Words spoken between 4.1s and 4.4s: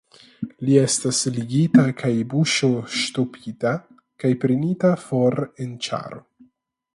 kaj